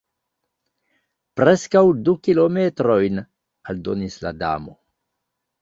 "Preskaŭ 1.41 1.83
du 2.07 2.15
kilometrojn," 2.29 3.21
aldonis 3.73 4.21
la 4.25 4.37
Damo. 4.43 4.79